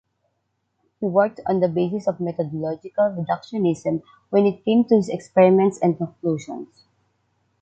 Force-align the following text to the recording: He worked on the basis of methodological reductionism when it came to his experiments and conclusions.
He 0.99 1.05
worked 1.05 1.41
on 1.45 1.59
the 1.59 1.67
basis 1.69 2.07
of 2.07 2.19
methodological 2.19 3.13
reductionism 3.15 4.01
when 4.31 4.47
it 4.47 4.65
came 4.65 4.83
to 4.85 4.95
his 4.95 5.09
experiments 5.09 5.77
and 5.79 5.95
conclusions. 5.95 6.85